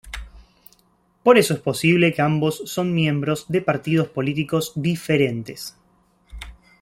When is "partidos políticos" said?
3.61-4.71